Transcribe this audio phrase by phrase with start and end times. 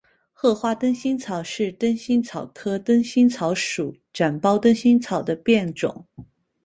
[0.33, 6.07] 褐花灯心草是灯心草科灯心草属展苞灯心草的变种。